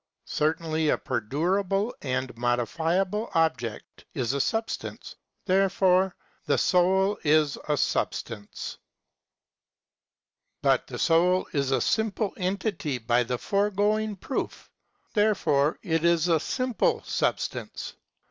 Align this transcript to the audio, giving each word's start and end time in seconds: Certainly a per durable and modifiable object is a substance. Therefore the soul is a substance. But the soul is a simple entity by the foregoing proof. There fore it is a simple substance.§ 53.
Certainly 0.25 0.89
a 0.89 0.97
per 0.97 1.19
durable 1.21 1.93
and 2.01 2.35
modifiable 2.35 3.29
object 3.35 4.03
is 4.15 4.33
a 4.33 4.41
substance. 4.41 5.15
Therefore 5.45 6.15
the 6.47 6.57
soul 6.57 7.19
is 7.23 7.55
a 7.69 7.77
substance. 7.77 8.79
But 10.63 10.87
the 10.87 10.97
soul 10.97 11.47
is 11.53 11.69
a 11.69 11.81
simple 11.81 12.33
entity 12.35 12.97
by 12.97 13.21
the 13.21 13.37
foregoing 13.37 14.15
proof. 14.15 14.71
There 15.13 15.35
fore 15.35 15.77
it 15.83 16.03
is 16.03 16.27
a 16.29 16.39
simple 16.39 17.03
substance.§ 17.03 17.81
53. 17.91 17.99